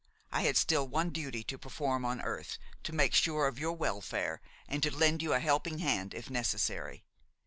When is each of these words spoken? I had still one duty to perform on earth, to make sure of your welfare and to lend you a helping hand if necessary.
I 0.31 0.41
had 0.41 0.57
still 0.57 0.87
one 0.87 1.11
duty 1.11 1.43
to 1.43 1.59
perform 1.59 2.05
on 2.05 2.21
earth, 2.23 2.57
to 2.85 2.91
make 2.91 3.13
sure 3.13 3.45
of 3.45 3.59
your 3.59 3.73
welfare 3.73 4.41
and 4.67 4.81
to 4.81 4.89
lend 4.89 5.21
you 5.21 5.33
a 5.33 5.39
helping 5.39 5.77
hand 5.77 6.15
if 6.15 6.27
necessary. 6.27 7.05